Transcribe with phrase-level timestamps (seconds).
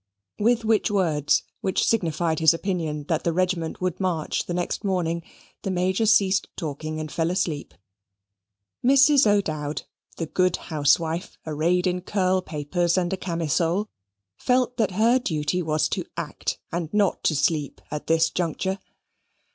[0.39, 5.21] With which words, which signified his opinion that the regiment would march the next morning,
[5.61, 7.75] the Major ceased talking, and fell asleep.
[8.83, 9.27] Mrs.
[9.27, 9.83] O'Dowd,
[10.17, 13.89] the good housewife, arrayed in curl papers and a camisole,
[14.37, 18.79] felt that her duty was to act, and not to sleep, at this juncture.